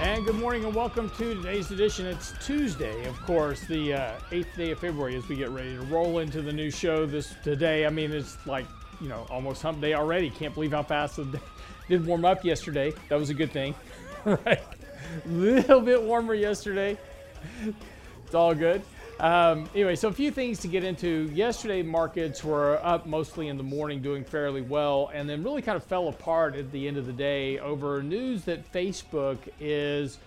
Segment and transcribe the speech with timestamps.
[0.00, 2.06] And good morning and welcome to today's edition.
[2.06, 5.82] It's Tuesday, of course, the uh, 8th day of February as we get ready to
[5.82, 7.84] roll into the new show this today.
[7.84, 8.66] I mean, it's like,
[9.00, 10.30] you know, almost hump day already.
[10.30, 11.40] Can't believe how fast the
[11.88, 12.92] did warm up yesterday.
[13.08, 13.74] That was a good thing.
[14.24, 14.62] right?
[15.24, 16.96] A little bit warmer yesterday.
[18.24, 18.82] It's all good.
[19.20, 21.28] Um, anyway, so a few things to get into.
[21.34, 25.76] Yesterday, markets were up mostly in the morning, doing fairly well, and then really kind
[25.76, 30.18] of fell apart at the end of the day over news that Facebook is,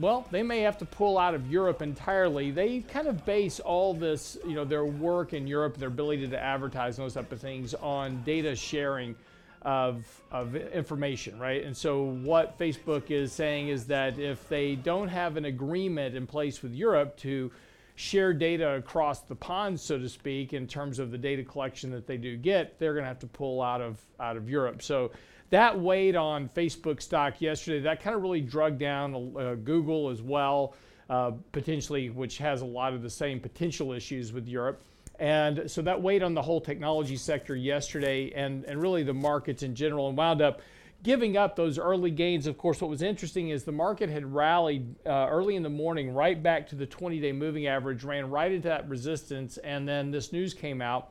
[0.00, 2.50] well, they may have to pull out of Europe entirely.
[2.50, 6.40] They kind of base all this, you know, their work in Europe, their ability to
[6.40, 9.14] advertise, and those type of things on data sharing
[9.60, 11.62] of, of information, right?
[11.62, 16.26] And so, what Facebook is saying is that if they don't have an agreement in
[16.26, 17.50] place with Europe to
[17.96, 22.06] share data across the pond, so to speak, in terms of the data collection that
[22.06, 24.82] they do get, they're going to have to pull out of out of Europe.
[24.82, 25.12] So
[25.50, 27.80] that weighed on Facebook stock yesterday.
[27.80, 30.74] That kind of really drug down uh, Google as well,
[31.08, 34.82] uh, potentially, which has a lot of the same potential issues with Europe.
[35.20, 39.62] And so that weighed on the whole technology sector yesterday and, and really the markets
[39.62, 40.60] in general and wound up
[41.04, 42.48] giving up those early gains.
[42.48, 46.12] Of course, what was interesting is the market had rallied uh, early in the morning
[46.12, 50.10] right back to the 20 day moving average, ran right into that resistance, and then
[50.10, 51.10] this news came out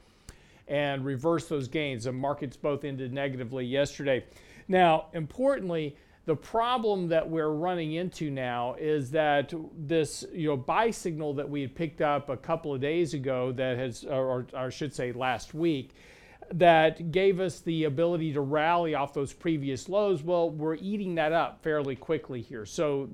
[0.67, 2.05] and reversed those gains.
[2.05, 4.25] The markets both ended negatively yesterday.
[4.67, 10.89] Now, importantly, the problem that we're running into now is that this, you know, buy
[10.89, 14.57] signal that we had picked up a couple of days ago that has, or, or
[14.57, 15.91] I should say last week,
[16.53, 20.23] that gave us the ability to rally off those previous lows.
[20.23, 22.65] Well, we're eating that up fairly quickly here.
[22.65, 23.09] So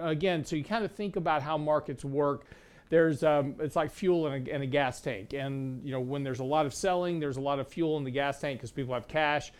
[0.00, 2.46] again, so you kind of think about how markets work.
[2.88, 6.22] There's, um, it's like fuel in a, in a gas tank, and you know when
[6.22, 8.70] there's a lot of selling, there's a lot of fuel in the gas tank because
[8.70, 9.52] people have cash.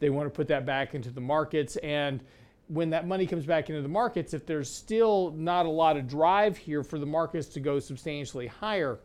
[0.00, 2.22] They want to put that back into the markets, and
[2.68, 6.06] when that money comes back into the markets, if there's still not a lot of
[6.06, 8.98] drive here for the markets to go substantially higher,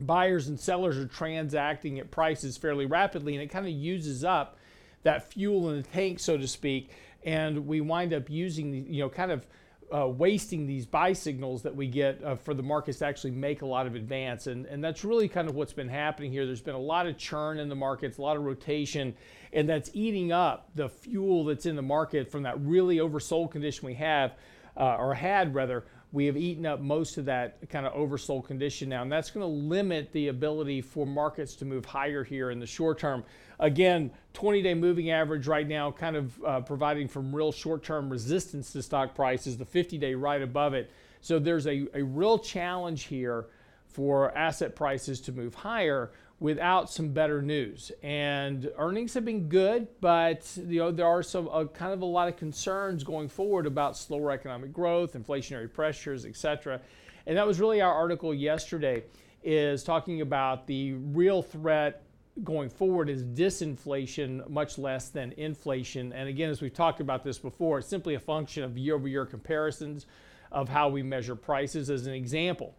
[0.00, 4.56] buyers and sellers are transacting at prices fairly rapidly, and it kind of uses up
[5.02, 6.90] that fuel in the tank, so to speak.
[7.22, 9.46] And we wind up using, you know, kind of
[9.94, 13.62] uh, wasting these buy signals that we get uh, for the markets to actually make
[13.62, 14.46] a lot of advance.
[14.46, 16.46] And, and that's really kind of what's been happening here.
[16.46, 19.14] There's been a lot of churn in the markets, a lot of rotation,
[19.52, 23.86] and that's eating up the fuel that's in the market from that really oversold condition
[23.86, 24.34] we have,
[24.76, 25.84] uh, or had rather.
[26.12, 29.42] We have eaten up most of that kind of oversold condition now, and that's going
[29.42, 33.22] to limit the ability for markets to move higher here in the short term.
[33.60, 38.10] Again, 20 day moving average right now, kind of uh, providing from real short term
[38.10, 40.90] resistance to stock prices, the 50 day right above it.
[41.20, 43.46] So there's a, a real challenge here
[43.86, 47.92] for asset prices to move higher without some better news.
[48.02, 52.06] And earnings have been good, but you know there are some uh, kind of a
[52.06, 56.80] lot of concerns going forward about slower economic growth, inflationary pressures, etc.
[57.26, 59.04] And that was really our article yesterday
[59.42, 62.02] is talking about the real threat
[62.42, 66.12] going forward is disinflation much less than inflation.
[66.12, 69.08] And again, as we've talked about this before, it's simply a function of year over
[69.08, 70.06] year comparisons
[70.52, 71.90] of how we measure prices.
[71.90, 72.74] As an example,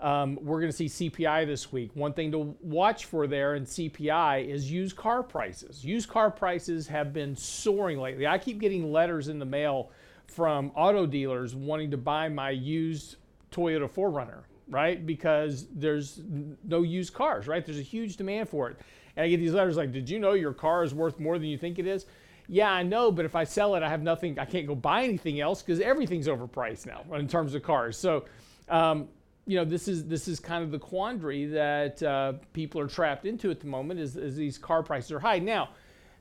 [0.00, 1.90] um, we're going to see CPI this week.
[1.94, 5.84] One thing to watch for there in CPI is used car prices.
[5.84, 8.26] Used car prices have been soaring lately.
[8.26, 9.90] I keep getting letters in the mail
[10.26, 13.16] from auto dealers wanting to buy my used
[13.50, 15.04] Toyota 4Runner right?
[15.04, 16.22] Because there's
[16.64, 17.66] no used cars, right?
[17.66, 18.78] There's a huge demand for it.
[19.16, 21.48] And I get these letters like, did you know your car is worth more than
[21.48, 22.06] you think it is?
[22.48, 25.04] Yeah, I know, but if I sell it, I have nothing, I can't go buy
[25.04, 27.96] anything else because everything's overpriced now in terms of cars.
[27.96, 28.24] So,
[28.68, 29.08] um,
[29.50, 33.26] you know, this is this is kind of the quandary that uh, people are trapped
[33.26, 35.40] into at the moment is, is these car prices are high.
[35.40, 35.70] Now,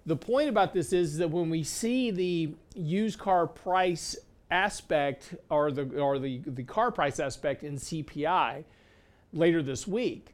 [0.07, 4.17] the point about this is that when we see the used car price
[4.49, 8.63] aspect or the or the, the car price aspect in CPI
[9.31, 10.33] later this week,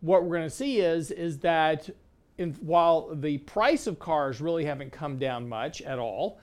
[0.00, 1.90] what we're going to see is is that
[2.38, 6.38] in, while the price of cars really haven't come down much at all,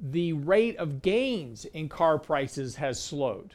[0.00, 3.54] the rate of gains in car prices has slowed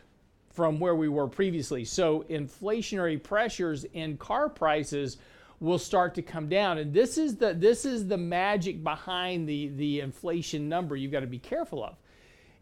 [0.57, 1.85] from where we were previously.
[1.85, 5.17] So inflationary pressures in car prices
[5.59, 6.79] will start to come down.
[6.79, 11.19] And this is the this is the magic behind the the inflation number you've got
[11.19, 11.95] to be careful of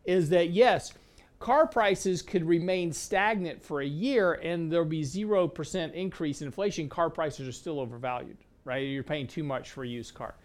[0.03, 0.91] is that yes,
[1.39, 6.89] car prices could remain stagnant for a year and there'll be 0% increase in inflation.
[6.89, 8.79] Car prices are still overvalued, right?
[8.79, 10.35] You're paying too much for a used car.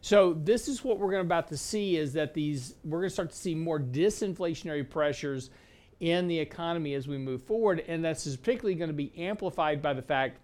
[0.00, 3.14] So this is what we're going about to see is that these we're going to
[3.14, 5.50] start to see more disinflationary pressures
[6.00, 9.92] in the economy as we move forward, and that's particularly going to be amplified by
[9.92, 10.38] the fact,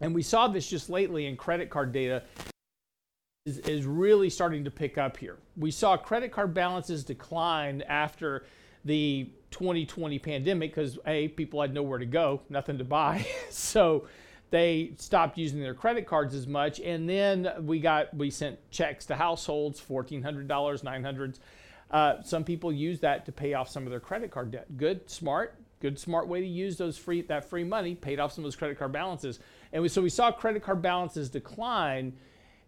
[0.00, 2.22] and we saw this just lately in credit card data,
[3.46, 5.36] is, is really starting to pick up here.
[5.56, 8.44] We saw credit card balances decline after
[8.84, 14.06] the 2020 pandemic because a people had nowhere to go, nothing to buy, so
[14.50, 19.06] they stopped using their credit cards as much and then we got we sent checks
[19.06, 21.38] to households $1400 900
[21.90, 25.08] uh, some people use that to pay off some of their credit card debt good
[25.10, 28.46] smart good smart way to use those free that free money paid off some of
[28.46, 29.40] those credit card balances
[29.72, 32.12] and we, so we saw credit card balances decline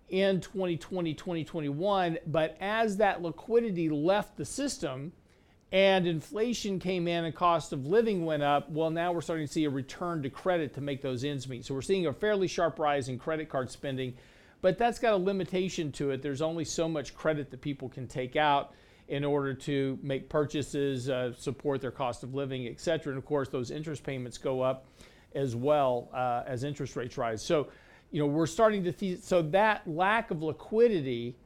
[0.08, 5.12] in 2020 2021 but as that liquidity left the system
[5.72, 9.52] and inflation came in and cost of living went up, well, now we're starting to
[9.52, 11.64] see a return to credit to make those ends meet.
[11.64, 14.12] So we're seeing a fairly sharp rise in credit card spending,
[14.60, 16.20] but that's got a limitation to it.
[16.20, 18.74] There's only so much credit that people can take out
[19.12, 23.12] in order to make purchases, uh, support their cost of living, et cetera.
[23.12, 24.86] And of course, those interest payments go up
[25.34, 27.44] as well uh, as interest rates rise.
[27.44, 27.68] So,
[28.10, 31.36] you know, we're starting to see, so that lack of liquidity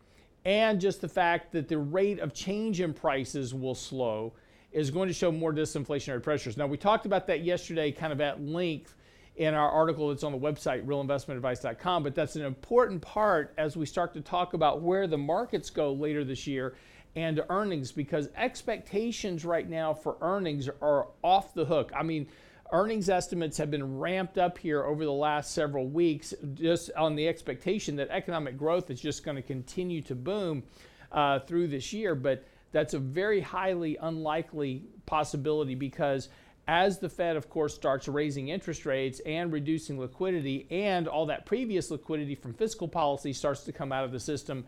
[0.45, 4.33] and just the fact that the rate of change in prices will slow
[4.71, 6.57] is going to show more disinflationary pressures.
[6.57, 8.95] Now, we talked about that yesterday kind of at length
[9.35, 13.87] in our article that's on the website, realinvestmentadvice.com, but that's an important part as we
[13.87, 16.77] start to talk about where the markets go later this year
[17.17, 21.91] and earnings because expectations right now for earnings are off the hook.
[21.97, 22.29] I mean,
[22.73, 27.29] Earnings estimates have been ramped up here over the last several weeks, just on the
[27.29, 30.65] expectation that economic growth is just going to continue to boom
[31.13, 32.15] uh, through this year.
[32.15, 36.29] But that's a very highly unlikely possibility because
[36.69, 41.47] as the Fed, of course, starts raising interest rates and reducing liquidity, and all that
[41.47, 44.65] previous liquidity from fiscal policy starts to come out of the system,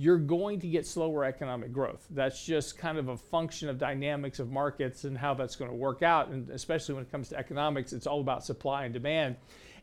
[0.00, 2.06] you're going to get slower economic growth.
[2.08, 5.76] That's just kind of a function of dynamics of markets and how that's going to
[5.76, 6.28] work out.
[6.28, 9.36] And especially when it comes to economics, it's all about supply and demand.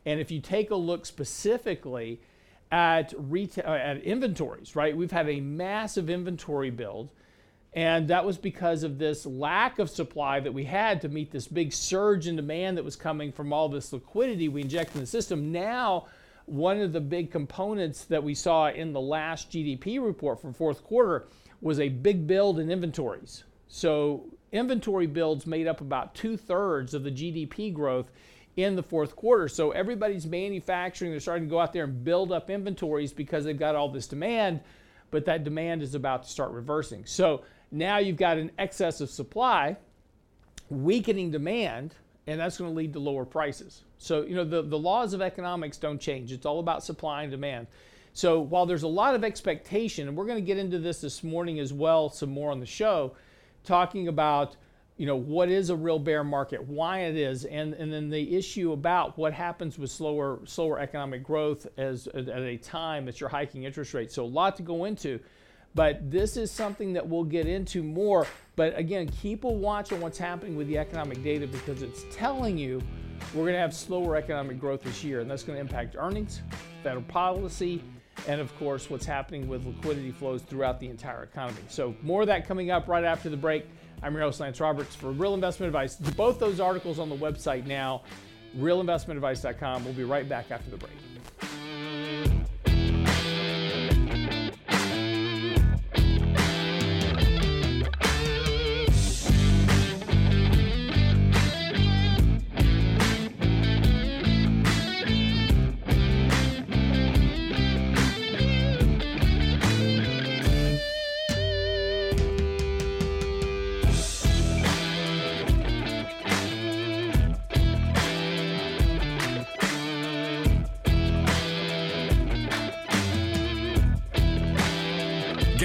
[0.07, 2.19] And if you take a look specifically
[2.71, 4.97] at retail uh, at inventories, right?
[4.97, 7.11] We've had a massive inventory build.
[7.73, 11.47] And that was because of this lack of supply that we had to meet this
[11.47, 15.05] big surge in demand that was coming from all this liquidity we injected in the
[15.05, 15.51] system.
[15.51, 16.07] Now
[16.47, 20.83] one of the big components that we saw in the last GDP report for fourth
[20.83, 21.27] quarter
[21.61, 23.43] was a big build in inventories.
[23.67, 28.11] So inventory builds made up about two thirds of the GDP growth
[28.55, 29.49] in the fourth quarter.
[29.49, 33.59] So everybody's manufacturing, they're starting to go out there and build up inventories because they've
[33.59, 34.61] got all this demand,
[35.11, 37.05] but that demand is about to start reversing.
[37.05, 39.75] So now you've got an excess of supply,
[40.69, 41.93] weakening demand,
[42.27, 43.83] and that's going to lead to lower prices.
[43.97, 46.31] So, you know, the, the laws of economics don't change.
[46.31, 47.67] It's all about supply and demand.
[48.13, 51.23] So, while there's a lot of expectation, and we're going to get into this this
[51.23, 53.13] morning as well, some more on the show,
[53.63, 54.57] talking about,
[54.97, 58.35] you know, what is a real bear market, why it is, and, and then the
[58.35, 63.29] issue about what happens with slower slower economic growth as at a time that you're
[63.29, 64.15] hiking interest rates.
[64.15, 65.19] So, a lot to go into.
[65.75, 68.25] But this is something that we'll get into more.
[68.57, 72.57] But again, keep a watch on what's happening with the economic data because it's telling
[72.57, 72.81] you
[73.33, 76.41] we're going to have slower economic growth this year, and that's going to impact earnings,
[76.83, 77.83] federal policy,
[78.27, 81.61] and of course, what's happening with liquidity flows throughout the entire economy.
[81.67, 83.65] So, more of that coming up right after the break.
[84.01, 85.95] I'm your host, Lance Roberts, for Real Investment Advice.
[85.95, 88.01] Both those articles on the website now,
[88.57, 89.85] realinvestmentadvice.com.
[89.85, 90.93] We'll be right back after the break.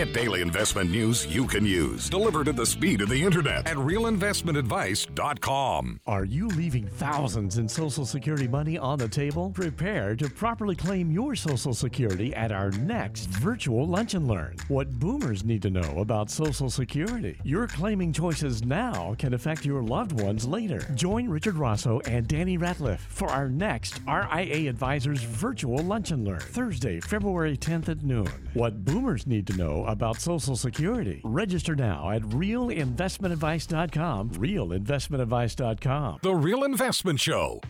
[0.09, 6.01] Daily investment news you can use, delivered at the speed of the internet at realinvestmentadvice.com.
[6.07, 9.51] Are you leaving thousands in Social Security money on the table?
[9.51, 14.57] Prepare to properly claim your Social Security at our next virtual Lunch and Learn.
[14.69, 17.39] What boomers need to know about Social Security.
[17.45, 20.81] Your claiming choices now can affect your loved ones later.
[20.95, 26.41] Join Richard Rosso and Danny Ratliff for our next RIA Advisors virtual Lunch and Learn,
[26.41, 28.29] Thursday, February 10th at noon.
[28.55, 31.21] What boomers need to know about Social Security.
[31.25, 34.31] Register now at realinvestmentadvice.com.
[34.31, 36.19] Realinvestmentadvice.com.
[36.23, 37.61] The Real Investment Show.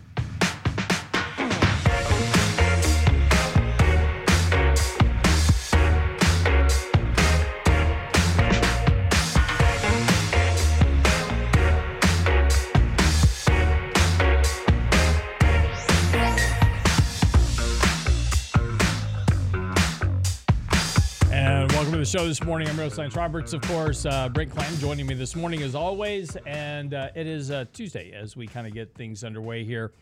[22.13, 22.69] Show this morning.
[22.69, 24.05] I'm Rose Lance Roberts, of course.
[24.05, 26.37] Uh, Brent Clanton joining me this morning as always.
[26.45, 29.93] And uh, it is uh, Tuesday as we kind of get things underway here.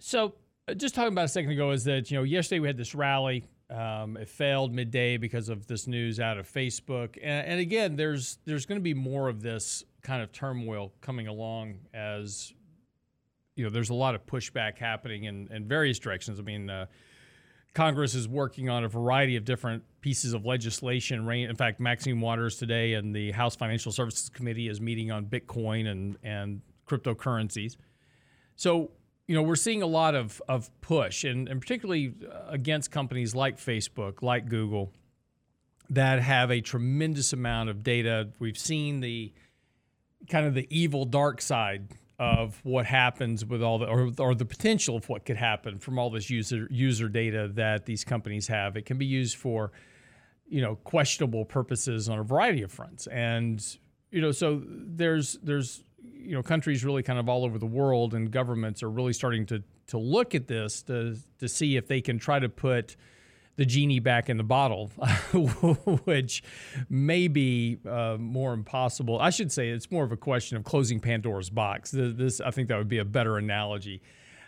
[0.00, 0.34] So,
[0.68, 2.94] uh, just talking about a second ago is that, you know, yesterday we had this
[2.94, 3.46] rally.
[3.70, 7.16] Um, it failed midday because of this news out of Facebook.
[7.22, 11.26] And, and again, there's there's going to be more of this kind of turmoil coming
[11.26, 12.52] along as,
[13.56, 16.38] you know, there's a lot of pushback happening in, in various directions.
[16.38, 16.84] I mean, uh,
[17.72, 21.28] Congress is working on a variety of different pieces of legislation.
[21.30, 25.88] In fact, Maxine Waters today and the House Financial Services Committee is meeting on Bitcoin
[25.88, 27.76] and, and cryptocurrencies.
[28.56, 28.90] So,
[29.26, 33.34] you know, we're seeing a lot of, of push, and, and particularly uh, against companies
[33.34, 34.92] like Facebook, like Google,
[35.90, 38.30] that have a tremendous amount of data.
[38.38, 39.32] We've seen the
[40.28, 41.88] kind of the evil dark side
[42.18, 45.98] of what happens with all the or, or the potential of what could happen from
[45.98, 48.76] all this user user data that these companies have.
[48.76, 49.72] It can be used for
[50.50, 53.64] you know questionable purposes on a variety of fronts, and
[54.10, 58.14] you know so there's there's you know countries really kind of all over the world
[58.14, 62.00] and governments are really starting to to look at this to to see if they
[62.00, 62.96] can try to put
[63.56, 64.86] the genie back in the bottle,
[66.04, 66.42] which
[66.88, 69.20] may be uh, more impossible.
[69.20, 71.90] I should say it's more of a question of closing Pandora's box.
[71.90, 74.00] This, I think, that would be a better analogy.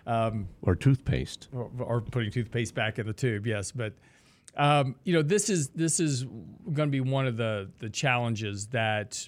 [0.06, 3.46] Um, or toothpaste, or, or, putting toothpaste back in the tube.
[3.46, 3.92] Yes, but
[4.56, 8.66] um, you know, this is this is going to be one of the the challenges
[8.68, 9.26] that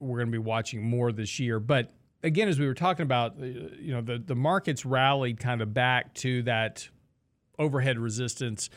[0.00, 1.58] we're going to be watching more this year.
[1.58, 1.92] But
[2.22, 6.14] again, as we were talking about, you know, the the markets rallied kind of back
[6.14, 6.88] to that
[7.58, 8.68] overhead resistance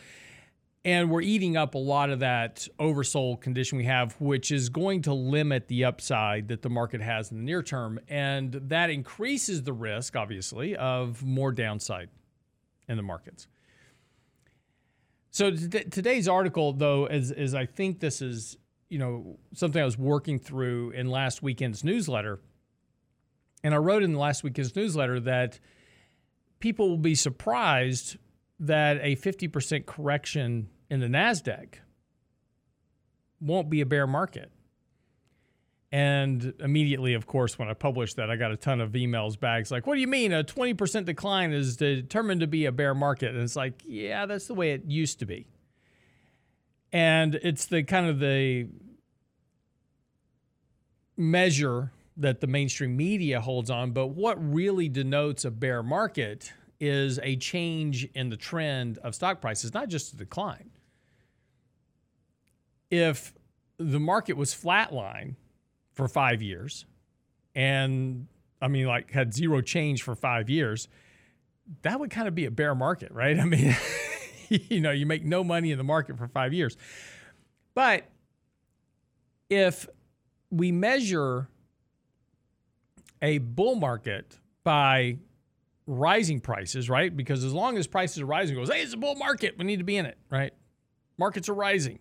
[0.86, 5.02] and we're eating up a lot of that oversold condition we have, which is going
[5.04, 8.00] to limit the upside that the market has in the near term.
[8.08, 12.10] And that increases the risk, obviously, of more downside
[12.88, 13.48] in the markets.
[15.32, 18.58] So today's article, though, is, is I think this is
[18.90, 22.40] you know something I was working through in last weekend's newsletter,
[23.64, 25.60] and I wrote in last weekend's newsletter that
[26.60, 28.18] people will be surprised
[28.60, 31.76] that a 50% correction in the NASDAQ
[33.40, 34.52] won't be a bear market.
[35.92, 39.70] And immediately, of course, when I published that, I got a ton of emails back.
[39.72, 43.34] like, what do you mean a 20% decline is determined to be a bear market?
[43.34, 45.48] And it's like, yeah, that's the way it used to be.
[46.92, 48.68] And it's the kind of the
[51.18, 53.92] measure that the mainstream media holds on.
[53.92, 59.42] But what really denotes a bear market is a change in the trend of stock
[59.42, 60.70] prices, not just a decline.
[62.92, 63.34] If
[63.78, 65.36] the market was flatline
[66.00, 66.86] for five years,
[67.56, 68.28] and
[68.62, 70.88] I mean, like had zero change for five years,
[71.82, 73.38] that would kind of be a bear market, right?
[73.40, 73.76] I mean,
[74.50, 76.78] you know, you make no money in the market for five years.
[77.76, 78.06] But
[79.50, 79.90] if
[80.50, 81.50] we measure
[83.22, 85.18] a bull market by
[85.86, 87.16] rising prices, right?
[87.16, 89.58] Because as long as prices are rising, goes, hey, it's a bull market.
[89.58, 90.54] We need to be in it, right?
[91.18, 92.00] Markets are rising.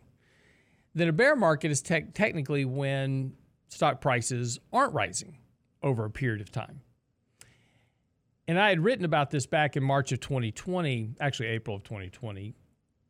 [0.95, 3.33] Then a bear market is te- technically when
[3.69, 5.39] stock prices aren't rising
[5.83, 6.81] over a period of time.
[8.47, 12.55] And I had written about this back in March of 2020, actually April of 2020.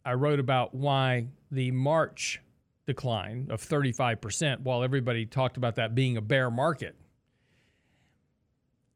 [0.05, 2.43] I wrote about why the March
[2.87, 6.97] decline of 35%, while everybody talked about that being a bear market,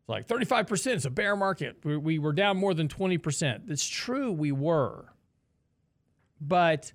[0.01, 1.77] It's like 35% is a bear market.
[1.85, 3.71] We, we were down more than 20%.
[3.71, 5.05] It's true, we were.
[6.41, 6.93] But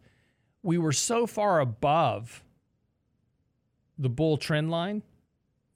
[0.62, 2.44] we were so far above
[3.98, 5.04] the bull trend line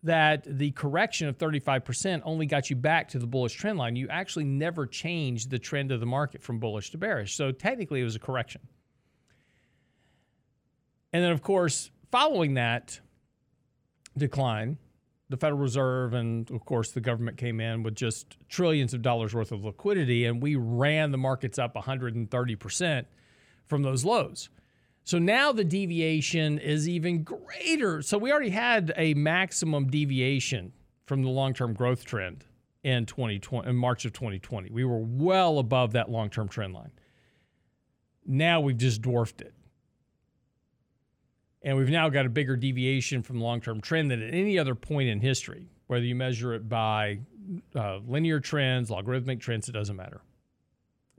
[0.03, 3.95] that the correction of 35% only got you back to the bullish trend line.
[3.95, 7.35] You actually never changed the trend of the market from bullish to bearish.
[7.35, 8.61] So technically, it was a correction.
[11.13, 12.99] And then, of course, following that
[14.17, 14.77] decline,
[15.29, 19.33] the Federal Reserve and, of course, the government came in with just trillions of dollars
[19.33, 23.05] worth of liquidity, and we ran the markets up 130%
[23.67, 24.49] from those lows.
[25.11, 28.01] So now the deviation is even greater.
[28.01, 30.71] So we already had a maximum deviation
[31.03, 32.45] from the long-term growth trend
[32.85, 34.69] in 2020 in March of 2020.
[34.69, 36.91] We were well above that long-term trend line.
[38.25, 39.53] Now we've just dwarfed it.
[41.61, 44.75] And we've now got a bigger deviation from long term trend than at any other
[44.75, 47.19] point in history, whether you measure it by
[47.75, 50.21] uh, linear trends, logarithmic trends, it doesn't matter.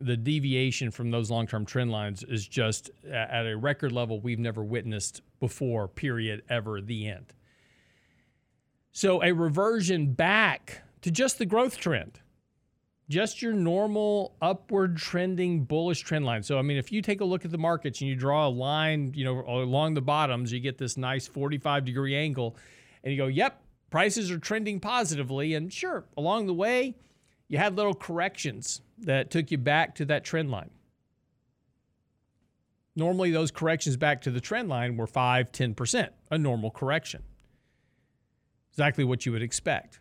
[0.04, 4.38] The deviation from those long term trend lines is just at a record level we've
[4.38, 7.32] never witnessed before, period, ever, the end.
[8.92, 12.20] So a reversion back to just the growth trend,
[13.08, 16.42] just your normal upward trending bullish trend line.
[16.42, 18.50] So, I mean, if you take a look at the markets and you draw a
[18.50, 22.56] line, you know, along the bottoms, you get this nice 45 degree angle
[23.02, 25.54] and you go, yep, prices are trending positively.
[25.54, 26.96] And sure, along the way,
[27.52, 30.70] you had little corrections that took you back to that trend line.
[32.96, 37.22] Normally, those corrections back to the trend line were 5, 10%, a normal correction.
[38.72, 40.00] Exactly what you would expect.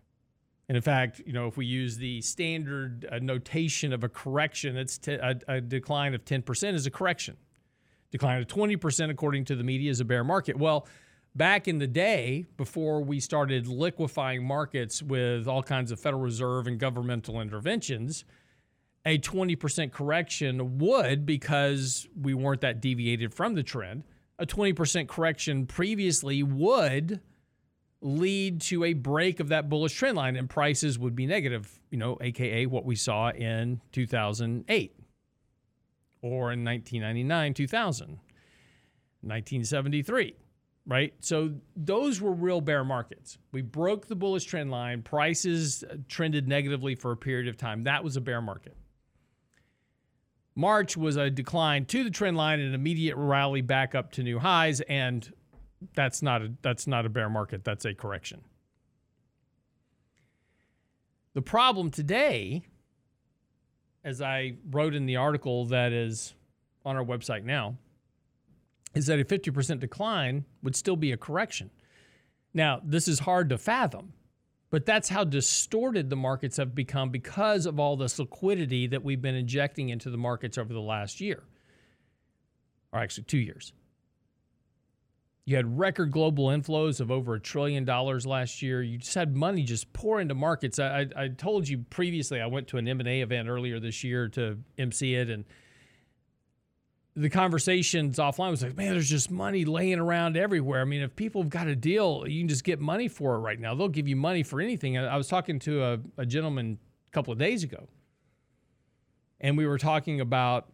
[0.70, 4.78] And in fact, you know, if we use the standard uh, notation of a correction,
[4.78, 7.36] it's t- a, a decline of 10% is a correction.
[8.12, 10.56] Decline of 20%, according to the media, is a bear market.
[10.56, 10.88] Well,
[11.36, 16.68] back in the day, before we started liquefying markets with all kinds of Federal Reserve
[16.68, 18.26] and governmental interventions,
[19.06, 24.04] a 20% correction would, because we weren't that deviated from the trend,
[24.38, 27.22] a 20% correction previously would
[28.02, 31.98] lead to a break of that bullish trend line and prices would be negative, you
[31.98, 34.96] know, aka what we saw in 2008
[36.24, 38.08] or in 1999, 2000,
[39.22, 40.36] 1973,
[40.86, 41.14] right?
[41.20, 43.38] So those were real bear markets.
[43.52, 47.84] We broke the bullish trend line, prices uh, trended negatively for a period of time.
[47.84, 48.76] That was a bear market.
[50.56, 54.24] March was a decline to the trend line and an immediate rally back up to
[54.24, 55.32] new highs and
[55.96, 58.42] that's not a that's not a bear market that's a correction
[61.34, 62.62] the problem today
[64.04, 66.34] as i wrote in the article that is
[66.86, 67.76] on our website now
[68.94, 71.70] is that a 50% decline would still be a correction
[72.54, 74.14] now this is hard to fathom
[74.70, 79.22] but that's how distorted the markets have become because of all this liquidity that we've
[79.22, 81.44] been injecting into the markets over the last year
[82.92, 83.74] or actually two years
[85.46, 88.82] you had record global inflows of over a trillion dollars last year.
[88.82, 90.78] You just had money just pour into markets.
[90.78, 94.60] I, I, told you previously, I went to an M&A event earlier this year to
[94.78, 95.46] MC it, and
[97.16, 100.82] the conversations offline was like, man, there's just money laying around everywhere.
[100.82, 103.40] I mean, if people have got a deal, you can just get money for it
[103.40, 103.76] right now.
[103.76, 104.98] They'll give you money for anything.
[104.98, 107.90] I was talking to a, a gentleman a couple of days ago,
[109.42, 110.70] and we were talking about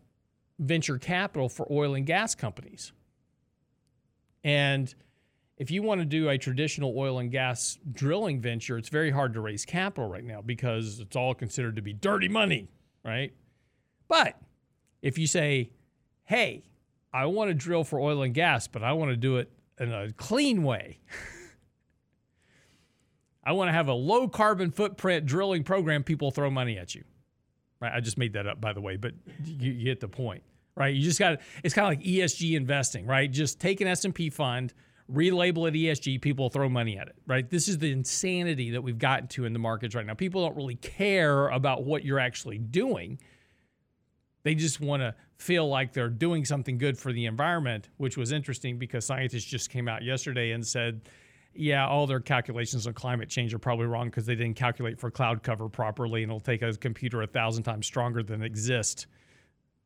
[0.59, 2.91] venture capital for oil and gas companies
[4.47, 4.95] and
[5.57, 9.33] if you want to do a traditional oil and gas drilling venture, it's very hard
[9.33, 12.69] to raise capital right now because it's all considered to be dirty money,
[13.03, 13.33] right?
[14.07, 14.39] But
[15.01, 15.71] if you say,
[16.27, 16.63] hey,
[17.13, 19.91] I want to drill for oil and gas, but I want to do it in
[19.91, 20.99] a clean way.
[23.43, 27.03] I want to have a low carbon footprint drilling program, people throw money at you.
[27.79, 27.93] Right?
[27.93, 29.13] I just made that up, by the way, but
[29.43, 30.43] you, you get the point
[30.77, 30.93] right?
[30.93, 33.29] You just got it's kind of like ESG investing, right?
[33.29, 34.73] Just take an S&P fund,
[35.11, 37.49] relabel it ESG, people throw money at it, right?
[37.49, 40.13] This is the insanity that we've gotten to in the markets right now.
[40.13, 43.19] People don't really care about what you're actually doing.
[44.47, 48.31] They just want to feel like they're doing something good for the environment, which was
[48.31, 51.01] interesting because scientists just came out yesterday and said,
[51.53, 55.11] yeah, all their calculations on climate change are probably wrong because they didn't calculate for
[55.11, 59.07] cloud cover properly, and it'll take a computer a thousand times stronger than exist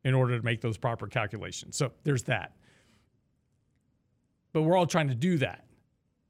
[0.04, 1.76] in order to make those proper calculations.
[1.76, 2.56] So there's that.
[4.54, 5.66] But we're all trying to do that,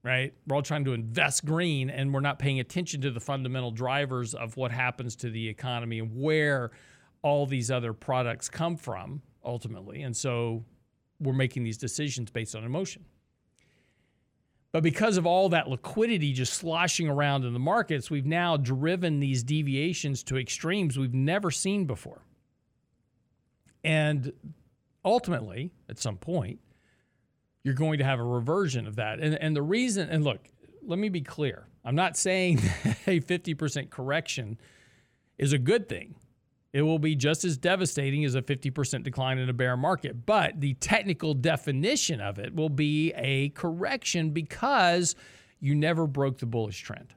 [0.03, 0.33] right?
[0.47, 4.33] We're all trying to invest green and we're not paying attention to the fundamental drivers
[4.33, 6.71] of what happens to the economy and where
[7.21, 10.01] all these other products come from ultimately.
[10.01, 10.63] And so
[11.19, 13.05] we're making these decisions based on emotion.
[14.71, 19.19] But because of all that liquidity just sloshing around in the markets, we've now driven
[19.19, 22.21] these deviations to extremes we've never seen before.
[23.83, 24.31] And
[25.03, 26.59] ultimately, at some point,
[27.63, 29.19] you're going to have a reversion of that.
[29.19, 30.47] And, and the reason, and look,
[30.83, 32.57] let me be clear I'm not saying
[33.07, 34.57] a 50% correction
[35.37, 36.15] is a good thing.
[36.73, 40.25] It will be just as devastating as a 50% decline in a bear market.
[40.25, 45.15] But the technical definition of it will be a correction because
[45.59, 47.13] you never broke the bullish trend.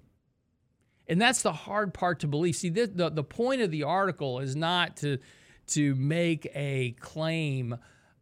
[1.07, 2.57] And that's the hard part to believe.
[2.57, 5.19] See, the, the, the point of the article is not to
[5.67, 7.77] to make a claim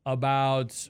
[0.07, 0.89] about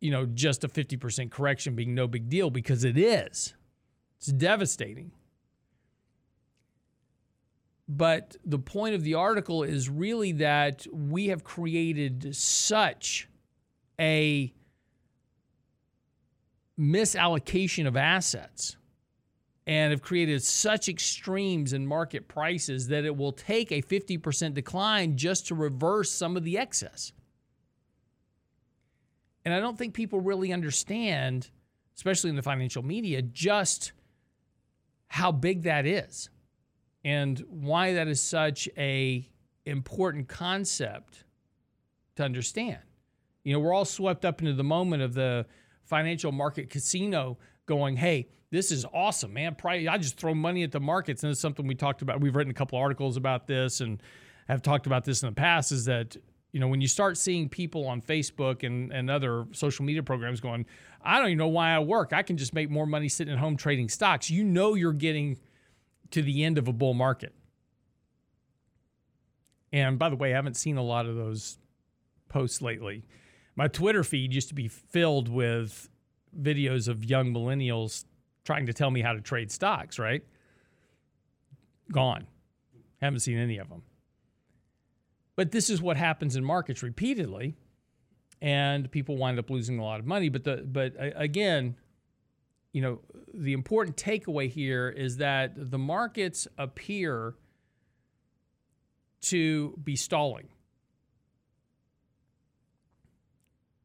[0.00, 3.54] you know just a 50% correction being no big deal because it is
[4.18, 5.12] it's devastating
[7.90, 13.28] but the point of the article is really that we have created such
[13.98, 14.54] a
[16.78, 18.76] misallocation of assets
[19.66, 25.16] and have created such extremes in market prices that it will take a 50% decline
[25.16, 27.12] just to reverse some of the excess.
[29.44, 31.50] And I don't think people really understand,
[31.96, 33.90] especially in the financial media, just
[35.08, 36.30] how big that is
[37.04, 39.28] and why that is such a
[39.64, 41.24] important concept
[42.16, 42.78] to understand.
[43.44, 45.46] You know, we're all swept up into the moment of the
[45.84, 49.54] financial market casino going, hey, this is awesome, man.
[49.54, 51.22] Probably, I just throw money at the markets.
[51.22, 52.20] And it's something we talked about.
[52.20, 54.02] We've written a couple articles about this and
[54.48, 56.16] have talked about this in the past is that,
[56.52, 60.40] you know, when you start seeing people on Facebook and, and other social media programs
[60.40, 60.66] going,
[61.02, 62.12] I don't even know why I work.
[62.12, 64.28] I can just make more money sitting at home trading stocks.
[64.28, 65.38] You know, you're getting
[66.10, 67.34] to the end of a bull market.
[69.72, 71.58] And by the way, I haven't seen a lot of those
[72.28, 73.04] posts lately.
[73.56, 75.88] My Twitter feed used to be filled with
[76.38, 78.04] videos of young millennials
[78.44, 80.24] trying to tell me how to trade stocks, right?
[81.92, 82.26] Gone.
[83.00, 83.82] Haven't seen any of them.
[85.36, 87.56] But this is what happens in markets repeatedly,
[88.42, 90.28] and people wind up losing a lot of money.
[90.28, 91.76] But the but again,
[92.72, 93.00] you know,
[93.34, 97.34] the important takeaway here is that the markets appear
[99.22, 100.48] to be stalling.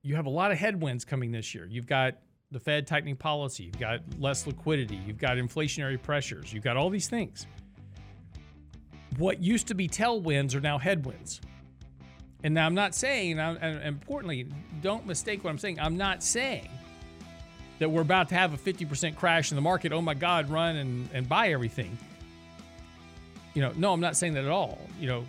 [0.02, 1.66] You have a lot of headwinds coming this year.
[1.66, 2.16] You've got
[2.52, 6.92] the Fed tightening policy, you've got less liquidity, you've got inflationary pressures, you've got all
[6.92, 7.48] these things.
[9.18, 11.42] What used to be tailwinds are now headwinds.
[12.44, 14.48] And now I'm not saying, and importantly,
[14.82, 15.80] don't mistake what I'm saying.
[15.80, 16.70] I'm not saying
[17.80, 19.92] that we're about to have a 50% crash in the market.
[19.92, 21.98] Oh my God, run and, and buy everything.
[23.54, 24.80] You know, no, I'm not saying that at all.
[25.00, 25.26] You know,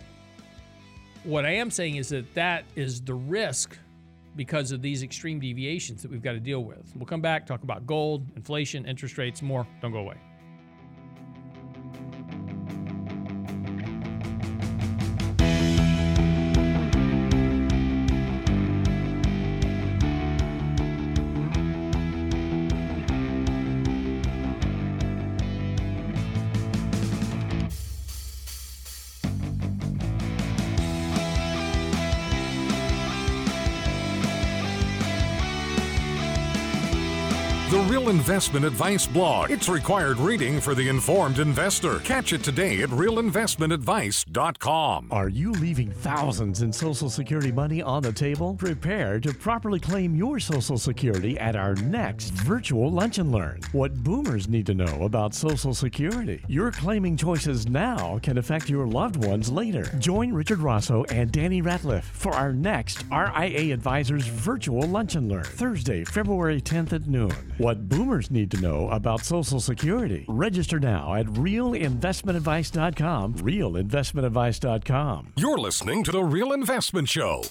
[1.23, 3.77] what I am saying is that that is the risk
[4.35, 6.91] because of these extreme deviations that we've got to deal with.
[6.95, 9.65] We'll come back, talk about gold, inflation, interest rates, more.
[9.81, 10.17] Don't go away.
[38.27, 39.51] Investment Advice blog.
[39.51, 41.99] It's required reading for the informed investor.
[41.99, 45.07] Catch it today at realinvestmentadvice.com.
[45.11, 48.53] Are you leaving thousands in Social Security money on the table?
[48.55, 53.61] Prepare to properly claim your Social Security at our next virtual Lunch and Learn.
[53.71, 56.43] What boomers need to know about Social Security.
[56.49, 59.85] Your claiming choices now can affect your loved ones later.
[59.99, 65.45] Join Richard Rosso and Danny Ratliff for our next RIA Advisors virtual Lunch and Learn,
[65.45, 67.31] Thursday, February 10th at noon.
[67.57, 70.25] What boomers need to know about Social Security.
[70.27, 73.35] Register now at realinvestmentadvice.com.
[73.35, 75.33] Realinvestmentadvice.com.
[75.37, 77.43] You're listening to The Real Investment Show.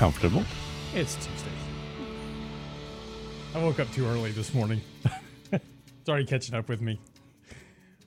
[0.00, 0.42] Comfortable.
[0.94, 1.50] It's Tuesday.
[3.54, 4.80] I woke up too early this morning.
[5.52, 6.98] it's already catching up with me.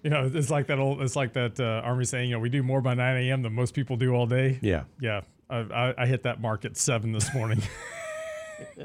[0.01, 1.03] You know, it's like that old.
[1.03, 3.43] It's like that uh, army saying, you know, we do more by 9 a.m.
[3.43, 4.57] than most people do all day.
[4.63, 5.21] Yeah, yeah.
[5.51, 7.61] I, I, I hit that mark at seven this morning.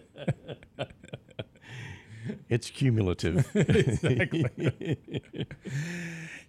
[2.51, 3.49] it's cumulative.
[3.57, 4.99] exactly.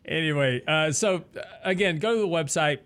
[0.04, 2.80] anyway, uh, so uh, again, go to the website.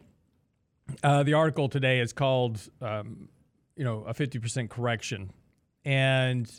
[1.02, 3.30] Uh, the article today is called um,
[3.76, 5.32] you know, a 50% correction.
[5.86, 6.50] And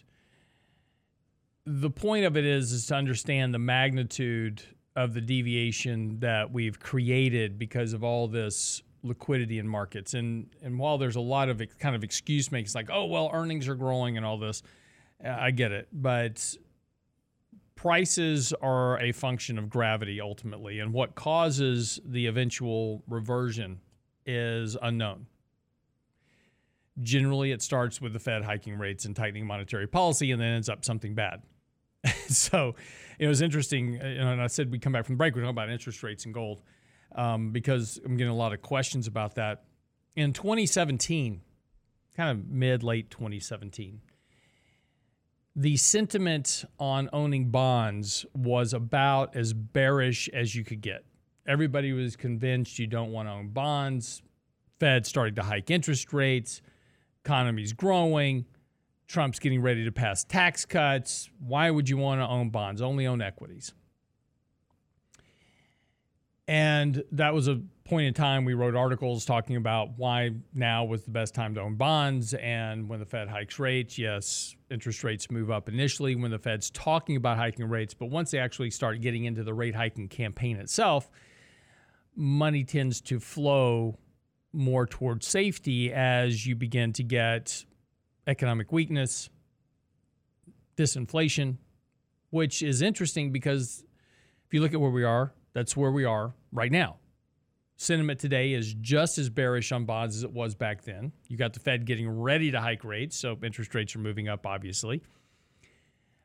[1.67, 4.63] the point of it is is to understand the magnitude
[4.97, 10.15] of the deviation that we've created because of all this liquidity in markets.
[10.15, 13.31] And and while there's a lot of kind of excuse making, it's like, oh well,
[13.33, 14.63] earnings are growing and all this.
[15.25, 16.57] I get it, but
[17.77, 23.81] prices are a function of gravity ultimately, and what causes the eventual reversion
[24.27, 25.27] is unknown.
[27.03, 30.69] Generally, it starts with the Fed hiking rates and tightening monetary policy, and then ends
[30.69, 31.43] up something bad.
[32.29, 32.75] so
[33.19, 33.97] it was interesting.
[33.97, 35.35] And I said we come back from the break.
[35.35, 36.63] We're talking about interest rates and gold
[37.15, 39.65] um, because I'm getting a lot of questions about that.
[40.17, 41.41] In 2017,
[42.17, 44.01] kind of mid late 2017,
[45.57, 51.05] the sentiment on owning bonds was about as bearish as you could get.
[51.47, 54.23] Everybody was convinced you don't want to own bonds
[54.81, 56.61] Fed starting to hike interest rates,
[57.25, 58.45] economy's growing,
[59.07, 61.31] Trump's getting ready to pass tax cuts.
[61.39, 62.83] Why would you want to own bonds?
[62.83, 63.73] Only own equities.
[66.47, 71.05] And that was a point in time we wrote articles talking about why now was
[71.05, 72.35] the best time to own bonds.
[72.35, 76.71] And when the Fed hikes rates, yes, interest rates move up initially when the Fed's
[76.71, 77.95] talking about hiking rates.
[77.95, 81.11] But once they actually start getting into the rate hiking campaign itself,
[82.15, 83.99] money tends to flow
[84.55, 87.65] more towards safety as you begin to get
[88.27, 89.29] economic weakness,
[90.77, 91.57] disinflation,
[92.31, 93.85] which is interesting because
[94.47, 96.97] if you look at where we are, that's where we are right now.
[97.77, 101.13] Sentiment today is just as bearish on bonds as it was back then.
[101.29, 104.47] You got the Fed getting ready to hike rates, so interest rates are moving up,
[104.47, 105.03] obviously.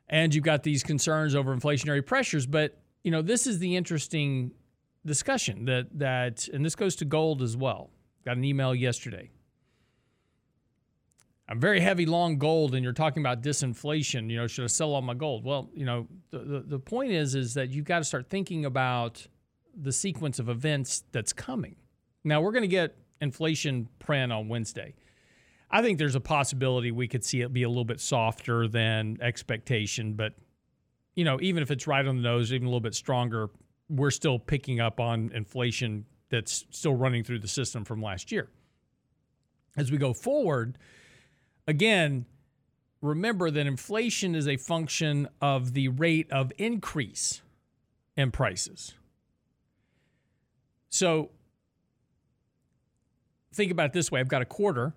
[0.08, 2.46] And you've got these concerns over inflationary pressures.
[2.46, 4.52] But, you know, this is the interesting
[5.04, 7.90] discussion that, that and this goes to gold as well.
[8.24, 9.30] Got an email yesterday.
[11.48, 14.30] I'm very heavy long gold, and you're talking about disinflation.
[14.30, 15.44] You know, should I sell all my gold?
[15.44, 18.64] Well, you know, the, the, the point is is that you've got to start thinking
[18.64, 19.26] about
[19.74, 21.76] the sequence of events that's coming.
[22.22, 24.94] Now we're going to get inflation print on Wednesday.
[25.70, 29.18] I think there's a possibility we could see it be a little bit softer than
[29.20, 30.34] expectation, but
[31.14, 33.50] you know, even if it's right on the nose, even a little bit stronger,
[33.88, 38.48] we're still picking up on inflation that's still running through the system from last year.
[39.76, 40.78] As we go forward,
[41.66, 42.26] again,
[43.02, 47.42] remember that inflation is a function of the rate of increase
[48.16, 48.94] in prices.
[50.88, 51.30] So
[53.54, 54.92] think about it this way I've got a quarter,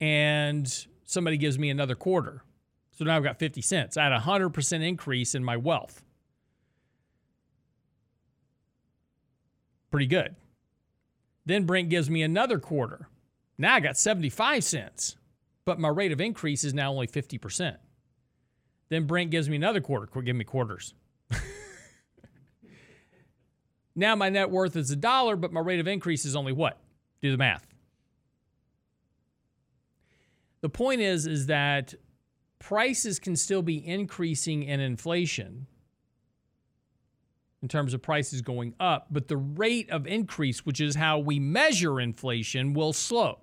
[0.00, 2.42] and somebody gives me another quarter.
[2.92, 3.96] So now I've got 50 cents.
[3.96, 6.02] I had a 100% increase in my wealth.
[9.92, 10.34] Pretty good.
[11.44, 13.08] Then Brent gives me another quarter.
[13.58, 15.16] Now I got 75 cents,
[15.66, 17.76] but my rate of increase is now only 50%.
[18.88, 20.94] Then Brent gives me another quarter, give me quarters.
[23.94, 26.78] now my net worth is a dollar, but my rate of increase is only what?
[27.20, 27.66] Do the math.
[30.62, 31.94] The point is is that
[32.58, 35.66] prices can still be increasing in inflation
[37.62, 41.38] in terms of prices going up, but the rate of increase, which is how we
[41.38, 43.38] measure inflation, will slow.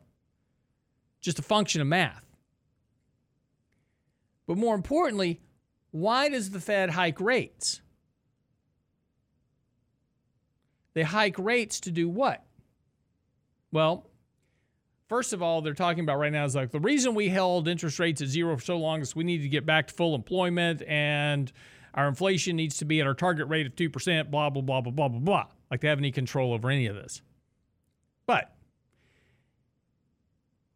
[1.22, 2.26] Just a function of math.
[4.46, 5.40] But more importantly,
[5.92, 7.82] why does the Fed hike rates?
[10.94, 12.44] They hike rates to do what?
[13.72, 14.10] Well,
[15.08, 18.00] first of all, they're talking about right now is like the reason we held interest
[18.00, 20.82] rates at zero for so long is we need to get back to full employment
[20.88, 21.52] and
[21.94, 24.92] our inflation needs to be at our target rate of 2%, blah, blah, blah, blah,
[24.92, 25.46] blah, blah, blah.
[25.72, 27.22] Like they have any control over any of this.
[28.26, 28.56] But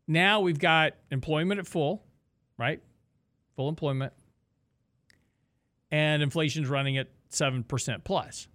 [0.07, 2.03] now we've got employment at full,
[2.57, 2.81] right?
[3.55, 4.13] Full employment.
[5.91, 8.47] And inflation's running at 7% plus.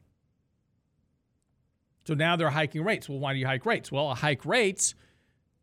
[2.07, 3.09] So now they're hiking rates.
[3.09, 3.92] Well, why do you hike rates?
[3.92, 4.94] Well, I hike rates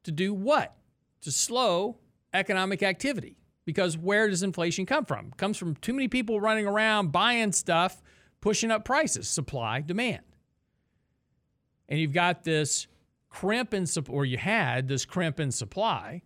[0.03, 0.75] to do what?
[1.21, 1.97] To slow
[2.33, 3.37] economic activity.
[3.65, 5.27] Because where does inflation come from?
[5.27, 8.01] It comes from too many people running around buying stuff,
[8.41, 10.21] pushing up prices, supply, demand.
[11.89, 12.87] And you've got this
[13.29, 16.21] crimp in supply, or you had this crimp in supply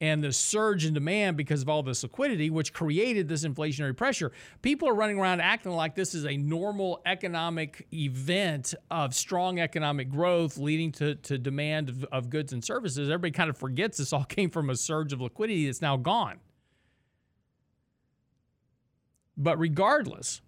[0.00, 4.30] and this surge in demand because of all this liquidity, which created this inflationary pressure.
[4.62, 10.08] People are running around acting like this is a normal economic event of strong economic
[10.08, 13.08] growth leading to, to demand of, of goods and services.
[13.08, 16.38] Everybody kind of forgets this all came from a surge of liquidity that's now gone.
[19.38, 20.42] But regardless,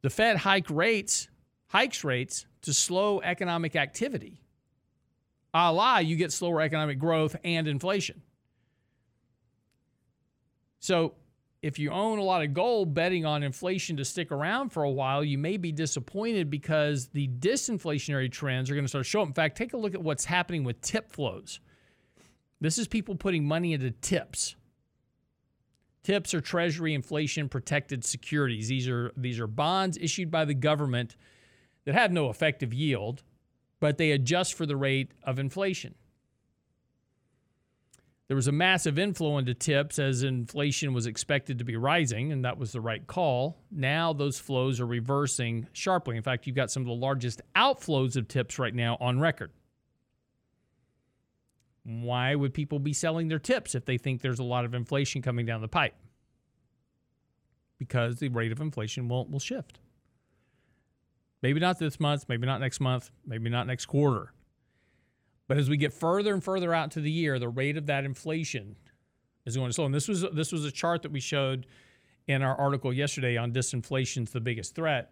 [0.00, 1.28] the Fed hike rates,
[1.68, 4.40] hikes rates to slow economic activity.
[5.52, 8.22] A la, you get slower economic growth and inflation.
[10.80, 11.14] So
[11.60, 14.90] if you own a lot of gold betting on inflation to stick around for a
[14.90, 19.28] while, you may be disappointed because the disinflationary trends are going to start showing.
[19.28, 21.60] In fact, take a look at what's happening with tip flows.
[22.60, 24.54] This is people putting money into tips.
[26.08, 28.68] Tips are Treasury inflation protected securities.
[28.68, 31.16] These are these are bonds issued by the government
[31.84, 33.22] that have no effective yield,
[33.78, 35.94] but they adjust for the rate of inflation.
[38.26, 42.42] There was a massive inflow into tips as inflation was expected to be rising, and
[42.42, 43.58] that was the right call.
[43.70, 46.16] Now those flows are reversing sharply.
[46.16, 49.52] In fact, you've got some of the largest outflows of tips right now on record.
[51.88, 55.22] Why would people be selling their tips if they think there's a lot of inflation
[55.22, 55.94] coming down the pipe?
[57.78, 59.78] Because the rate of inflation will, will shift.
[61.40, 64.34] Maybe not this month, maybe not next month, maybe not next quarter.
[65.46, 68.04] But as we get further and further out to the year, the rate of that
[68.04, 68.76] inflation
[69.46, 69.86] is going to slow.
[69.86, 71.64] And this was this was a chart that we showed
[72.26, 75.10] in our article yesterday on disinflation's the biggest threat.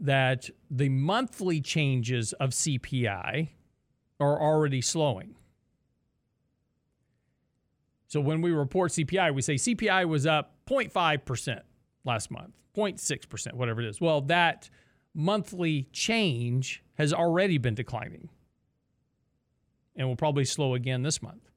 [0.00, 3.50] That the monthly changes of CPI
[4.18, 5.36] are already slowing.
[8.06, 11.60] So when we report CPI, we say CPI was up 0.5%
[12.04, 14.00] last month, 0.6%, whatever it is.
[14.00, 14.68] Well, that
[15.14, 18.28] monthly change has already been declining
[19.96, 21.50] and will probably slow again this month.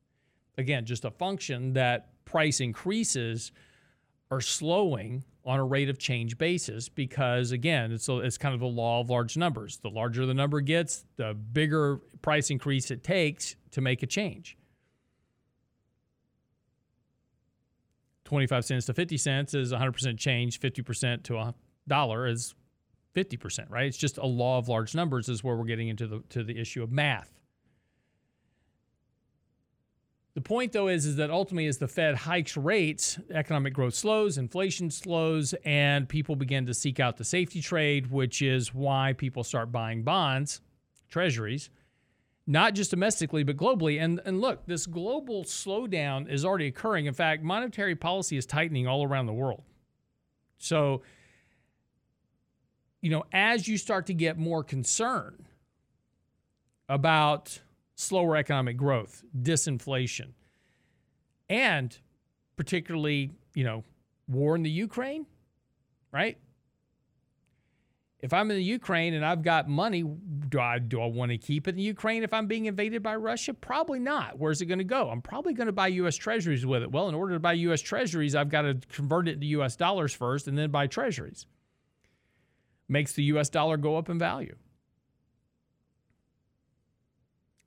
[0.57, 3.51] Again, just a function that price increases
[4.31, 8.59] are slowing on a rate of change basis because again, it's a, it's kind of
[8.59, 9.77] the law of large numbers.
[9.77, 14.56] The larger the number gets, the bigger price increase it takes to make a change.
[18.27, 21.55] 25 cents to 50 cents is 100% change, 50% to a
[21.87, 22.55] dollar is
[23.15, 23.85] 50%, right?
[23.85, 26.59] It's just a law of large numbers is where we're getting into the to the
[26.59, 27.31] issue of math.
[30.33, 34.37] The point, though, is, is that ultimately, as the Fed hikes rates, economic growth slows,
[34.37, 39.43] inflation slows, and people begin to seek out the safety trade, which is why people
[39.43, 40.61] start buying bonds,
[41.09, 41.69] treasuries,
[42.47, 44.01] not just domestically, but globally.
[44.01, 47.05] And, and look, this global slowdown is already occurring.
[47.05, 49.63] In fact, monetary policy is tightening all around the world.
[50.57, 51.01] So,
[53.01, 55.45] you know, as you start to get more concern
[56.87, 57.59] about
[57.95, 60.29] slower economic growth, disinflation,
[61.49, 61.97] and
[62.55, 63.83] particularly, you know,
[64.29, 65.25] war in the Ukraine,
[66.13, 66.37] right?
[68.19, 70.03] If I'm in the Ukraine and I've got money,
[70.49, 73.15] do I do I want to keep it in Ukraine if I'm being invaded by
[73.15, 73.53] Russia?
[73.53, 74.39] Probably not.
[74.39, 75.09] Where's it going to go?
[75.09, 76.91] I'm probably going to buy US treasuries with it.
[76.91, 80.13] Well, in order to buy US treasuries, I've got to convert it to US dollars
[80.13, 81.45] first and then buy treasuries.
[82.89, 84.55] Makes the US dollar go up in value.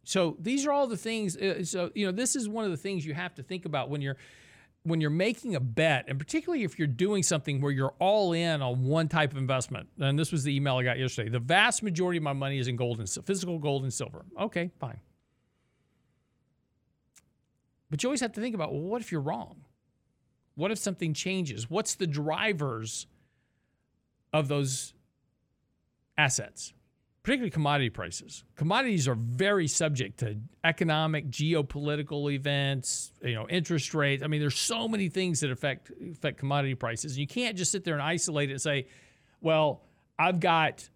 [0.02, 1.36] So these are all the things.
[1.36, 3.88] Uh, so you know, this is one of the things you have to think about
[3.88, 4.16] when you're
[4.82, 8.62] when you're making a bet, and particularly if you're doing something where you're all in
[8.62, 9.88] on one type of investment.
[9.98, 11.28] And this was the email I got yesterday.
[11.28, 14.24] The vast majority of my money is in gold and physical gold and silver.
[14.38, 14.98] Okay, fine.
[17.90, 19.64] But you always have to think about well, what if you're wrong?
[20.54, 21.68] What if something changes?
[21.68, 23.06] What's the drivers
[24.32, 24.94] of those
[26.16, 26.72] assets?
[27.22, 28.44] Particularly commodity prices.
[28.56, 34.22] Commodities are very subject to economic, geopolitical events, you know, interest rates.
[34.22, 37.12] I mean, there's so many things that affect affect commodity prices.
[37.12, 38.86] And You can't just sit there and isolate it and say,
[39.40, 39.82] "Well,
[40.18, 40.88] I've got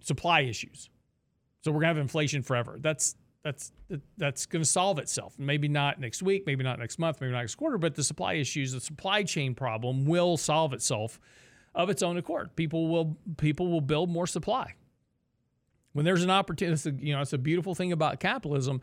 [0.00, 0.90] supply issues,
[1.62, 3.72] so we're gonna have inflation forever." That's that's
[4.16, 5.38] that's going to solve itself.
[5.38, 8.34] Maybe not next week, maybe not next month, maybe not next quarter, but the supply
[8.34, 11.20] issues, the supply chain problem will solve itself
[11.74, 12.54] of its own accord.
[12.56, 14.74] People will people will build more supply.
[15.92, 18.80] When there's an opportunity, you know, it's a beautiful thing about capitalism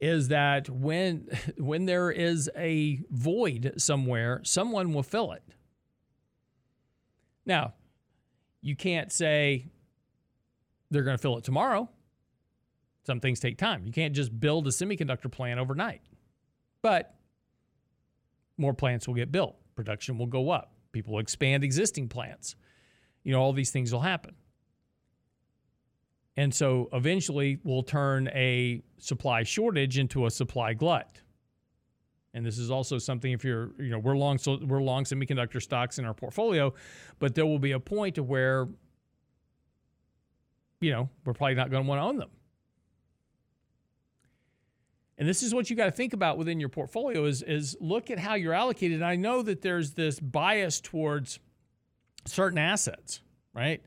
[0.00, 5.42] is that when when there is a void somewhere, someone will fill it.
[7.46, 7.74] Now,
[8.60, 9.70] you can't say
[10.90, 11.88] they're going to fill it tomorrow.
[13.06, 13.86] Some things take time.
[13.86, 16.02] You can't just build a semiconductor plant overnight.
[16.82, 17.14] But
[18.58, 20.74] more plants will get built, production will go up.
[20.92, 22.56] People will expand existing plants.
[23.24, 24.34] You know, all these things will happen.
[26.36, 31.20] And so eventually we'll turn a supply shortage into a supply glut.
[32.32, 35.60] And this is also something if you're, you know, we're long so we're long semiconductor
[35.60, 36.72] stocks in our portfolio,
[37.18, 38.68] but there will be a point to where
[40.80, 42.30] you know, we're probably not going to want to own them.
[45.18, 48.10] And this is what you got to think about within your portfolio is, is look
[48.10, 48.96] at how you're allocated.
[48.96, 51.40] And I know that there's this bias towards
[52.24, 53.20] certain assets,
[53.52, 53.82] right?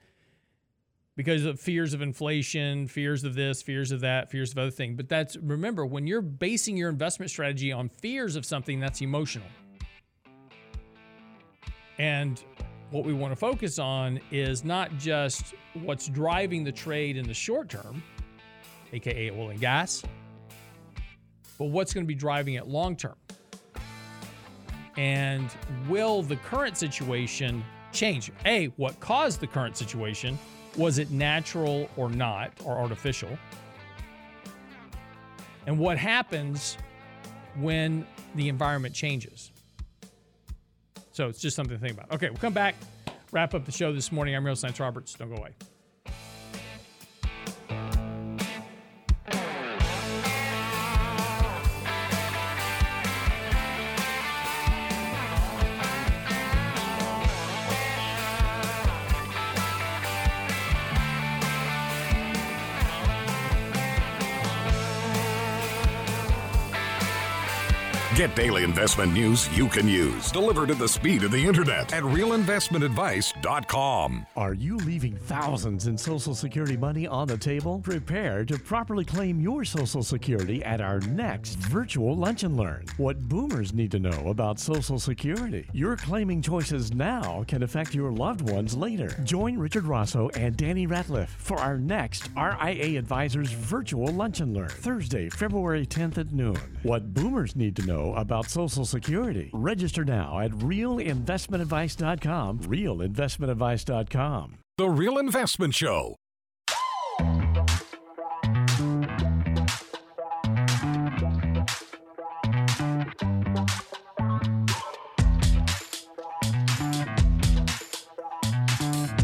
[1.15, 4.97] Because of fears of inflation, fears of this, fears of that, fears of other things.
[4.97, 9.47] But that's remember, when you're basing your investment strategy on fears of something, that's emotional.
[11.97, 12.43] And
[12.89, 17.33] what we want to focus on is not just what's driving the trade in the
[17.33, 18.03] short term,
[18.91, 20.03] aka oil and gas,
[21.61, 23.13] but what's going to be driving it long term?
[24.97, 25.47] And
[25.87, 28.31] will the current situation change?
[28.47, 30.39] A, what caused the current situation?
[30.75, 33.37] Was it natural or not, or artificial?
[35.67, 36.79] And what happens
[37.57, 39.51] when the environment changes?
[41.11, 42.11] So it's just something to think about.
[42.11, 42.73] Okay, we'll come back,
[43.31, 44.35] wrap up the show this morning.
[44.35, 45.13] I'm Real Science Roberts.
[45.13, 45.51] Don't go away.
[68.21, 72.03] Get daily investment news you can use, delivered at the speed of the internet at
[72.03, 74.27] realinvestmentadvice.com.
[74.35, 77.79] Are you leaving thousands in Social Security money on the table?
[77.79, 82.85] Prepare to properly claim your Social Security at our next virtual Lunch and Learn.
[82.97, 85.67] What boomers need to know about Social Security.
[85.73, 89.09] Your claiming choices now can affect your loved ones later.
[89.23, 94.69] Join Richard Rosso and Danny Ratliff for our next RIA Advisors virtual Lunch and Learn,
[94.69, 96.59] Thursday, February 10th at noon.
[96.83, 99.49] What boomers need to know about Social Security.
[99.53, 102.59] Register now at realinvestmentadvice.com.
[102.59, 104.57] Realinvestmentadvice.com.
[104.77, 106.15] The Real Investment Show.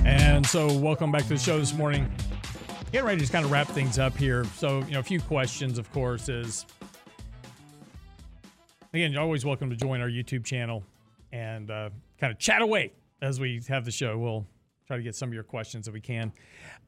[0.05, 2.11] And so, welcome back to the show this morning.
[2.91, 4.45] Getting ready to just kind of wrap things up here.
[4.55, 6.65] So, you know, a few questions, of course, is
[8.93, 10.83] again, you're always welcome to join our YouTube channel
[11.31, 14.17] and uh, kind of chat away as we have the show.
[14.17, 14.47] We'll
[14.85, 16.31] try to get some of your questions if we can.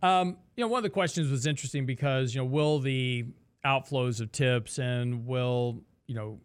[0.02, 3.26] Um, you know, one of the questions was interesting because, you know, will the
[3.66, 6.39] outflows of TIPS and will, you know,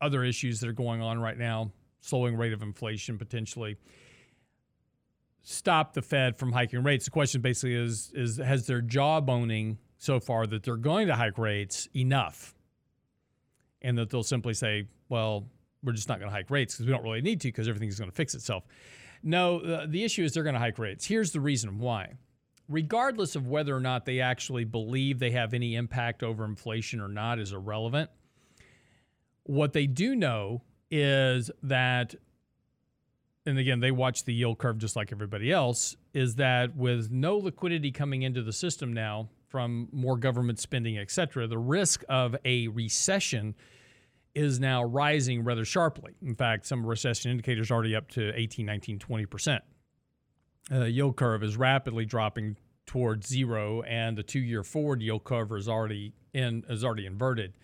[0.00, 3.76] other issues that are going on right now, slowing rate of inflation potentially,
[5.42, 7.06] stop the Fed from hiking rates?
[7.06, 11.38] The question basically is is has their jawboning so far that they're going to hike
[11.38, 12.54] rates enough?
[13.82, 15.46] And that they'll simply say, well,
[15.82, 17.98] we're just not going to hike rates because we don't really need to because everything's
[17.98, 18.64] going to fix itself.
[19.22, 21.04] No, uh, the issue is they're going to hike rates.
[21.04, 22.14] Here's the reason why.
[22.68, 27.08] Regardless of whether or not they actually believe they have any impact over inflation or
[27.08, 28.10] not is irrelevant.
[29.44, 32.14] What they do know is that
[33.48, 37.38] and again, they watch the yield curve just like everybody else, is that with no
[37.38, 42.36] liquidity coming into the system now from more government spending, et cetera, the risk of
[42.44, 43.54] a recession
[44.34, 46.14] is now rising rather sharply.
[46.22, 49.60] In fact, some recession indicators are already up to 18, 19, 20%.
[50.70, 55.68] Uh, yield curve is rapidly dropping towards zero, and the two-year forward yield curve is
[55.68, 57.54] already in is already inverted.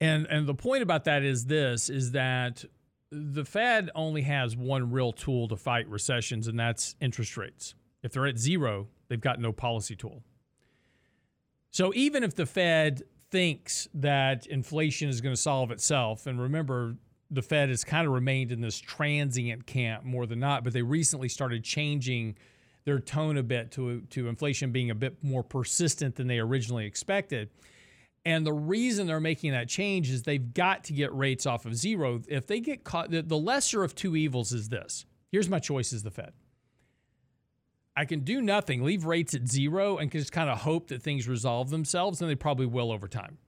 [0.00, 2.64] And and the point about that is this: is that
[3.10, 7.74] the Fed only has one real tool to fight recessions, and that's interest rates.
[8.02, 10.22] If they're at zero, they've got no policy tool.
[11.70, 16.96] So even if the Fed thinks that inflation is going to solve itself, and remember,
[17.30, 20.82] the Fed has kind of remained in this transient camp more than not, but they
[20.82, 22.36] recently started changing
[22.84, 26.86] their tone a bit to, to inflation being a bit more persistent than they originally
[26.86, 27.50] expected.
[28.24, 31.74] And the reason they're making that change is they've got to get rates off of
[31.74, 32.20] zero.
[32.28, 35.06] If they get caught, the, lesser of two evils is this.
[35.30, 36.32] Here's my choice as the Fed.
[37.96, 41.28] I can do nothing, leave rates at zero, and just kind of hope that things
[41.28, 43.38] resolve themselves, and they probably will over time.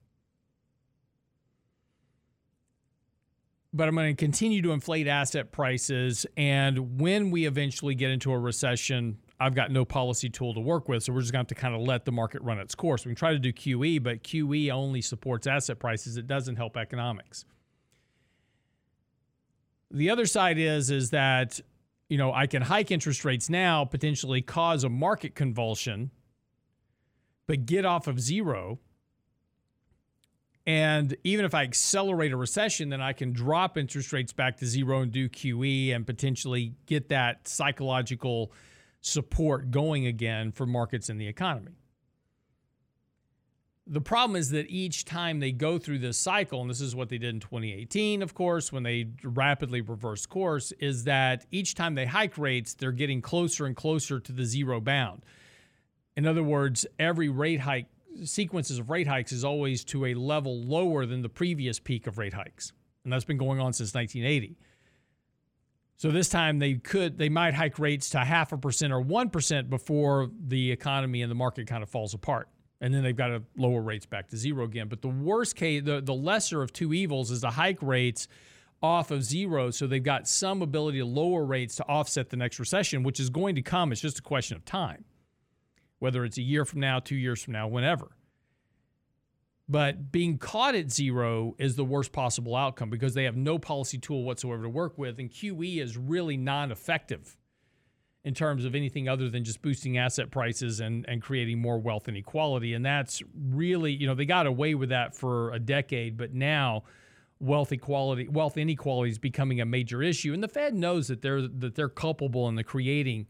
[3.75, 6.27] But I'm going to continue to inflate asset prices.
[6.37, 10.87] And when we eventually get into a recession, I've got no policy tool to work
[10.87, 11.03] with.
[11.03, 13.03] So we're just going to have to kind of let the market run its course.
[13.03, 16.77] We can try to do QE, but QE only supports asset prices, it doesn't help
[16.77, 17.45] economics.
[19.89, 21.59] The other side is is that
[22.13, 26.11] you know, I can hike interest rates now, potentially cause a market convulsion,
[27.47, 28.77] but get off of zero.
[30.67, 34.67] And even if I accelerate a recession, then I can drop interest rates back to
[34.67, 38.51] zero and do QE and potentially get that psychological
[39.01, 41.79] support going again for markets and the economy.
[43.85, 47.09] The problem is that each time they go through this cycle, and this is what
[47.09, 51.95] they did in 2018, of course, when they rapidly reversed course, is that each time
[51.95, 55.23] they hike rates, they're getting closer and closer to the zero bound.
[56.15, 57.87] In other words, every rate hike,
[58.23, 62.17] sequences of rate hikes, is always to a level lower than the previous peak of
[62.17, 62.71] rate hikes.
[63.03, 64.55] And that's been going on since 1980.
[65.97, 69.29] So this time they could they might hike rates to half a percent or one
[69.29, 72.49] percent before the economy and the market kind of falls apart.
[72.83, 74.89] And then they've got to lower rates back to zero again.
[74.89, 78.27] But the worst case, the, the lesser of two evils is to hike rates
[78.81, 79.71] off of zero.
[79.71, 83.29] So they've got some ability to lower rates to offset the next recession, which is
[83.29, 83.93] going to come.
[83.93, 85.05] It's just a question of time,
[85.99, 88.17] whether it's a year from now, two years from now, whenever.
[89.69, 93.97] But being caught at zero is the worst possible outcome because they have no policy
[93.97, 95.19] tool whatsoever to work with.
[95.19, 97.37] And QE is really non effective
[98.25, 102.07] in terms of anything other than just boosting asset prices and, and creating more wealth
[102.07, 102.73] inequality.
[102.73, 106.83] And that's really, you know, they got away with that for a decade, but now
[107.39, 110.33] wealth equality, wealth inequality is becoming a major issue.
[110.33, 113.27] And the Fed knows that they're that they're culpable in the creating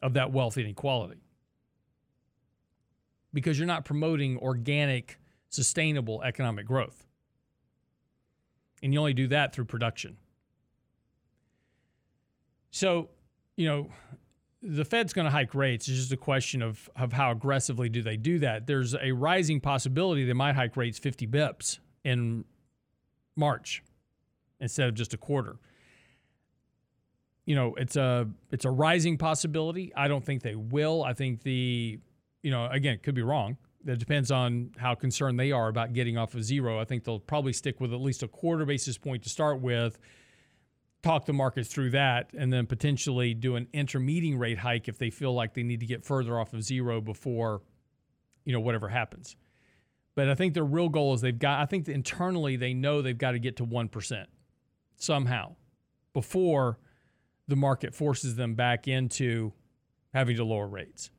[0.00, 1.20] of that wealth inequality.
[3.32, 5.18] Because you're not promoting organic
[5.48, 7.06] sustainable economic growth.
[8.82, 10.16] And you only do that through production.
[12.70, 13.10] So,
[13.56, 13.90] you know,
[14.62, 15.88] the Fed's going to hike rates.
[15.88, 18.66] It's just a question of, of how aggressively do they do that.
[18.66, 22.44] There's a rising possibility they might hike rates 50 bips in
[23.36, 23.82] March
[24.60, 25.56] instead of just a quarter.
[27.46, 29.92] You know, it's a it's a rising possibility.
[29.96, 31.02] I don't think they will.
[31.02, 31.98] I think the
[32.42, 33.56] you know, again, it could be wrong.
[33.84, 36.78] That depends on how concerned they are about getting off of zero.
[36.78, 39.98] I think they'll probably stick with at least a quarter basis point to start with
[41.02, 45.10] talk the markets through that and then potentially do an intermediate rate hike if they
[45.10, 47.62] feel like they need to get further off of zero before
[48.44, 49.36] you know whatever happens.
[50.14, 53.16] But i think their real goal is they've got i think internally they know they've
[53.16, 54.24] got to get to 1%
[54.96, 55.54] somehow
[56.12, 56.78] before
[57.48, 59.52] the market forces them back into
[60.12, 61.10] having to lower rates.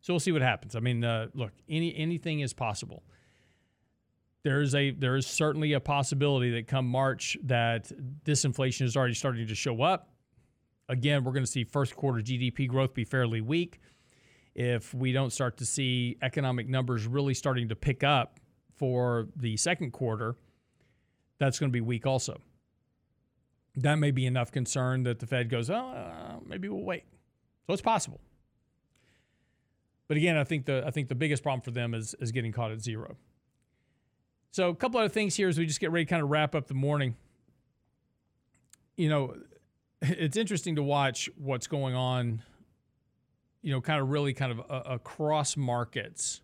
[0.00, 0.74] So we'll see what happens.
[0.74, 3.04] I mean uh, look any anything is possible
[4.44, 7.90] there is a there is certainly a possibility that come March that
[8.24, 10.10] disinflation is already starting to show up.
[10.88, 13.80] Again, we're going to see first quarter GDP growth be fairly weak.
[14.54, 18.40] If we don't start to see economic numbers really starting to pick up
[18.76, 20.34] for the second quarter,
[21.38, 22.40] that's going to be weak also.
[23.76, 27.04] That may be enough concern that the Fed goes, oh, uh, maybe we'll wait.
[27.66, 28.20] So it's possible.
[30.08, 32.50] But again, I think the I think the biggest problem for them is is getting
[32.50, 33.16] caught at zero.
[34.58, 36.56] So, a couple other things here as we just get ready to kind of wrap
[36.56, 37.14] up the morning.
[38.96, 39.36] You know,
[40.02, 42.42] it's interesting to watch what's going on,
[43.62, 46.40] you know, kind of really kind of uh, across markets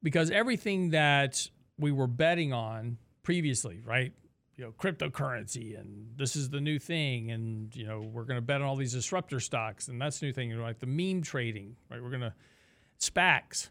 [0.00, 4.12] because everything that we were betting on previously, right?
[4.56, 8.42] You know, cryptocurrency and this is the new thing, and you know, we're going to
[8.42, 10.86] bet on all these disruptor stocks, and that's the new thing, you know, like the
[10.86, 12.00] meme trading, right?
[12.00, 12.34] We're going to
[13.00, 13.70] SPACs,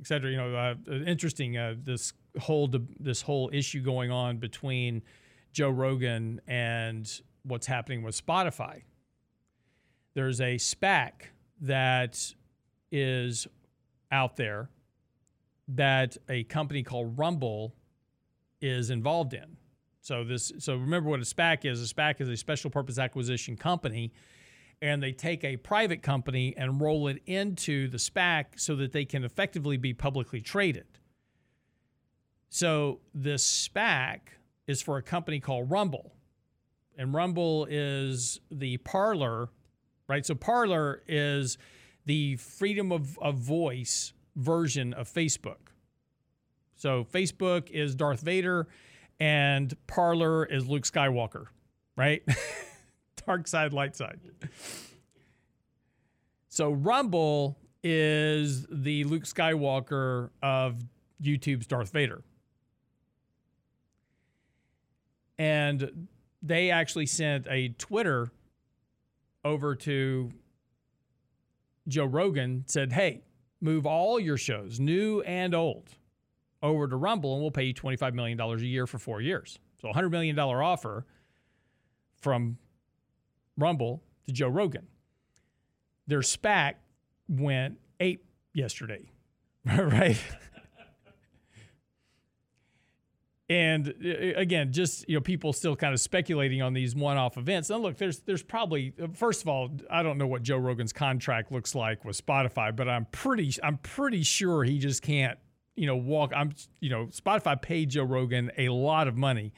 [0.00, 0.30] et cetera.
[0.30, 0.74] You know, uh,
[1.06, 1.56] interesting.
[1.56, 5.02] Uh, this whole this whole issue going on between
[5.52, 7.10] Joe Rogan and
[7.42, 8.82] what's happening with Spotify.
[10.14, 11.12] There's a SPAC
[11.60, 12.34] that
[12.90, 13.46] is
[14.10, 14.70] out there
[15.68, 17.74] that a company called Rumble
[18.60, 19.56] is involved in.
[20.00, 21.82] So this so remember what a SPAC is.
[21.90, 24.12] A SPAC is a special purpose acquisition company
[24.80, 29.04] and they take a private company and roll it into the SPAC so that they
[29.04, 30.86] can effectively be publicly traded.
[32.48, 34.20] So this SPAC
[34.66, 36.14] is for a company called Rumble.
[36.96, 39.48] And Rumble is the Parler,
[40.08, 40.24] right?
[40.24, 41.58] So Parler is
[42.06, 45.72] the freedom of, of voice version of Facebook.
[46.74, 48.68] So Facebook is Darth Vader
[49.20, 51.46] and Parler is Luke Skywalker,
[51.96, 52.22] right?
[53.28, 54.18] Dark side, light side.
[56.48, 60.82] So Rumble is the Luke Skywalker of
[61.22, 62.22] YouTube's Darth Vader.
[65.38, 66.08] And
[66.42, 68.30] they actually sent a Twitter
[69.44, 70.32] over to
[71.86, 73.24] Joe Rogan, said, Hey,
[73.60, 75.90] move all your shows, new and old,
[76.62, 79.58] over to Rumble, and we'll pay you $25 million a year for four years.
[79.82, 81.04] So, a $100 million offer
[82.22, 82.56] from
[83.58, 84.86] Rumble to Joe Rogan.
[86.06, 86.74] Their SPAC
[87.28, 89.10] went ape yesterday,
[89.66, 90.16] right?
[93.50, 97.68] and uh, again, just you know, people still kind of speculating on these one-off events.
[97.68, 101.52] Now, look, there's there's probably first of all, I don't know what Joe Rogan's contract
[101.52, 105.38] looks like with Spotify, but I'm pretty I'm pretty sure he just can't
[105.76, 106.32] you know walk.
[106.34, 109.52] I'm you know Spotify paid Joe Rogan a lot of money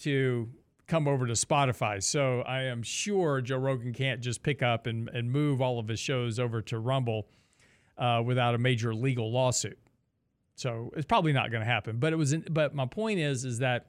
[0.00, 0.48] to
[0.86, 5.08] come over to Spotify, so I am sure Joe Rogan can't just pick up and
[5.08, 7.28] and move all of his shows over to Rumble
[7.98, 9.78] uh, without a major legal lawsuit.
[10.54, 11.98] So it's probably not going to happen.
[11.98, 12.34] But it was.
[12.50, 13.86] But my point is, is that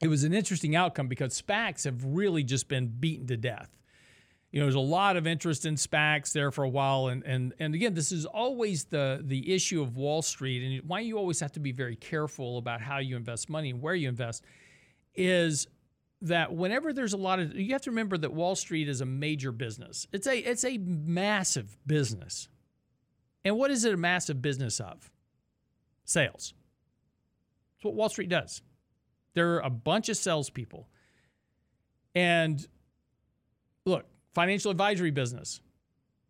[0.00, 3.70] it was an interesting outcome because SPACs have really just been beaten to death.
[4.50, 7.54] You know, there's a lot of interest in SPACs there for a while, and and
[7.58, 11.40] and again, this is always the the issue of Wall Street, and why you always
[11.40, 14.44] have to be very careful about how you invest money and where you invest,
[15.14, 15.66] is
[16.22, 19.06] that whenever there's a lot of you have to remember that Wall Street is a
[19.06, 20.06] major business.
[20.12, 22.48] It's a it's a massive business.
[23.44, 25.10] And what is it a massive business of?
[26.04, 26.54] sales.
[27.76, 28.62] That's what Wall Street does.
[29.34, 30.88] There are a bunch of salespeople.
[32.14, 32.64] And
[33.84, 35.60] look, financial advisory business,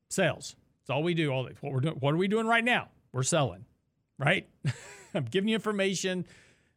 [0.08, 0.56] sales.
[0.80, 1.30] That's all we do.
[1.30, 1.96] All what we're doing.
[1.96, 2.88] What are we doing right now?
[3.12, 3.64] We're selling,
[4.18, 4.48] right?
[5.14, 6.26] I'm giving you information,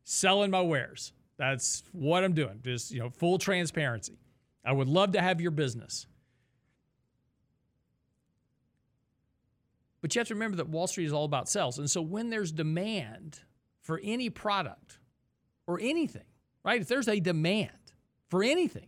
[0.03, 1.13] selling my wares.
[1.37, 2.59] That's what I'm doing.
[2.63, 4.17] Just you know, full transparency.
[4.65, 6.07] I would love to have your business.
[10.01, 11.79] But you have to remember that Wall Street is all about sales.
[11.79, 13.39] And so when there's demand
[13.81, 14.99] for any product,
[15.67, 16.23] or anything,
[16.63, 16.81] right?
[16.81, 17.71] If there's a demand
[18.29, 18.87] for anything,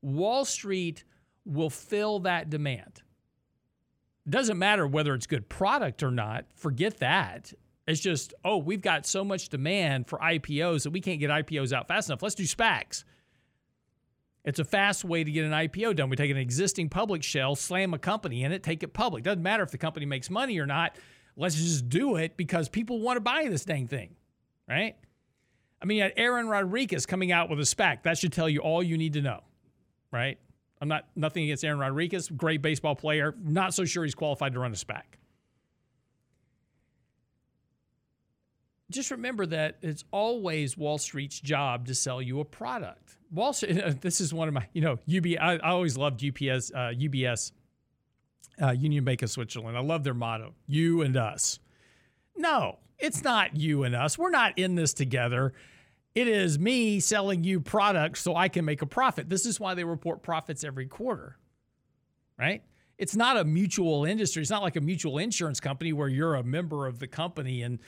[0.00, 1.04] Wall Street
[1.44, 3.02] will fill that demand.
[4.26, 6.46] It doesn't matter whether it's good product or not.
[6.54, 7.52] Forget that.
[7.90, 11.72] It's just, oh, we've got so much demand for IPOs that we can't get IPOs
[11.72, 12.22] out fast enough.
[12.22, 13.02] Let's do SPACs.
[14.44, 16.08] It's a fast way to get an IPO done.
[16.08, 19.24] We take an existing public shell, slam a company in it, take it public.
[19.24, 20.96] Doesn't matter if the company makes money or not.
[21.36, 24.14] Let's just do it because people want to buy this dang thing,
[24.68, 24.94] right?
[25.82, 28.04] I mean, you had Aaron Rodriguez coming out with a SPAC.
[28.04, 29.40] That should tell you all you need to know,
[30.12, 30.38] right?
[30.80, 33.34] I'm not nothing against Aaron Rodriguez, great baseball player.
[33.42, 35.02] Not so sure he's qualified to run a SPAC.
[38.90, 43.16] Just remember that it's always Wall Street's job to sell you a product.
[43.32, 46.72] Wall Street, this is one of my, you know, UB, I, I always loved UPS,
[46.72, 47.52] uh, UBS,
[48.60, 49.76] uh, Union Bank of Switzerland.
[49.76, 51.58] I love their motto, you and us.
[52.36, 54.18] No, it's not you and us.
[54.18, 55.54] We're not in this together.
[56.14, 59.28] It is me selling you products so I can make a profit.
[59.28, 61.38] This is why they report profits every quarter,
[62.38, 62.62] right?
[62.98, 64.42] It's not a mutual industry.
[64.42, 67.78] It's not like a mutual insurance company where you're a member of the company and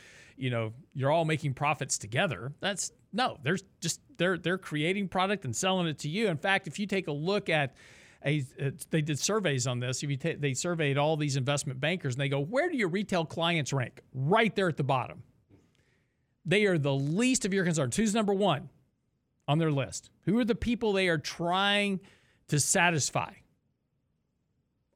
[0.43, 2.53] you know you're all making profits together.
[2.61, 3.39] That's no.
[3.45, 6.27] There's just they're they're creating product and selling it to you.
[6.27, 7.77] In fact, if you take a look at
[8.25, 10.03] a, uh, they did surveys on this.
[10.03, 12.89] If you ta- they surveyed all these investment bankers and they go, where do your
[12.89, 14.01] retail clients rank?
[14.13, 15.23] Right there at the bottom.
[16.45, 17.97] They are the least of your concerns.
[17.97, 18.69] Who's number one
[19.47, 20.11] on their list?
[20.23, 22.01] Who are the people they are trying
[22.49, 23.33] to satisfy?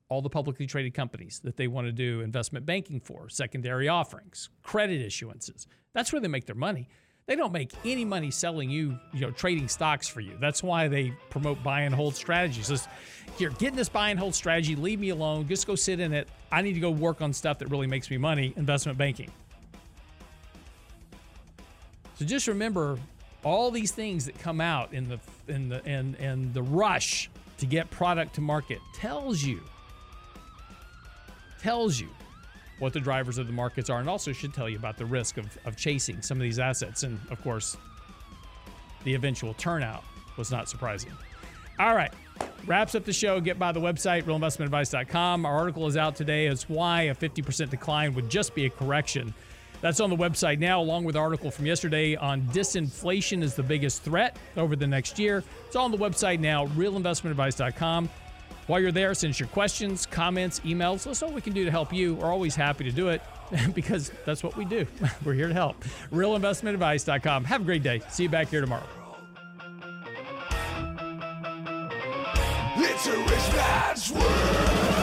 [0.09, 4.51] All the publicly traded companies that they want to do investment banking for, secondary offerings,
[4.63, 5.67] credit issuances.
[5.95, 6.89] That's where they make their money.
[7.27, 10.37] They don't make any money selling you, you know, trading stocks for you.
[10.41, 12.69] That's why they promote buy and hold strategies.
[12.69, 12.89] Just
[13.37, 16.13] here, get in this buy and hold strategy, leave me alone, just go sit in
[16.13, 16.29] it.
[16.53, 19.33] I need to go work on stuff that really makes me money, investment banking.
[22.17, 22.97] So just remember
[23.45, 27.29] all these things that come out in the in the and and the rush
[27.59, 29.61] to get product to market tells you
[31.67, 32.09] tells you
[32.79, 35.37] what the drivers of the markets are and also should tell you about the risk
[35.37, 37.03] of, of chasing some of these assets.
[37.03, 37.77] And of course
[39.03, 40.05] the eventual turnout
[40.37, 41.11] was not surprising.
[41.81, 42.13] All right.
[42.67, 43.41] Wraps up the show.
[43.41, 46.47] Get by the website realinvestmentadvice.com our article is out today.
[46.47, 49.35] As why a 50% decline would just be a correction.
[49.81, 54.05] That's on the website now, along with article from yesterday on disinflation is the biggest
[54.05, 55.43] threat over the next year.
[55.67, 58.09] It's all on the website now, realinvestmentadvice.com.
[58.67, 61.07] While you're there, send us your questions, comments, emails.
[61.07, 62.15] Let us know what we can do to help you.
[62.15, 63.23] We're always happy to do it
[63.75, 64.87] because that's what we do.
[65.25, 65.83] We're here to help.
[66.13, 67.45] Realinvestmentadvice.com.
[67.45, 68.01] Have a great day.
[68.11, 68.87] See you back here tomorrow.
[72.79, 74.96] It's a rich man's world.